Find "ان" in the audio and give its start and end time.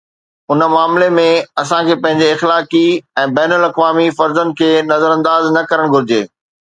0.53-0.61